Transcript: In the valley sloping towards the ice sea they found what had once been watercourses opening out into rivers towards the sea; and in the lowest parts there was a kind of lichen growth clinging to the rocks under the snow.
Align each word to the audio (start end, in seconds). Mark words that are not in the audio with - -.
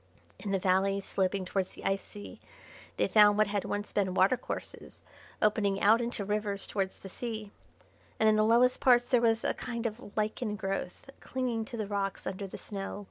In 0.39 0.49
the 0.49 0.57
valley 0.57 0.99
sloping 0.99 1.45
towards 1.45 1.69
the 1.73 1.85
ice 1.85 2.01
sea 2.01 2.41
they 2.97 3.07
found 3.07 3.37
what 3.37 3.45
had 3.45 3.65
once 3.65 3.93
been 3.93 4.15
watercourses 4.15 5.03
opening 5.43 5.79
out 5.79 6.01
into 6.01 6.25
rivers 6.25 6.65
towards 6.65 6.97
the 6.97 7.07
sea; 7.07 7.51
and 8.19 8.27
in 8.27 8.35
the 8.35 8.43
lowest 8.43 8.79
parts 8.79 9.07
there 9.07 9.21
was 9.21 9.43
a 9.43 9.53
kind 9.53 9.85
of 9.85 10.17
lichen 10.17 10.55
growth 10.55 11.07
clinging 11.19 11.65
to 11.65 11.77
the 11.77 11.85
rocks 11.85 12.25
under 12.25 12.47
the 12.47 12.57
snow. 12.57 12.99